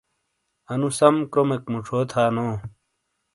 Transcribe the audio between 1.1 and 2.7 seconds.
کرومیک موشو تھانوں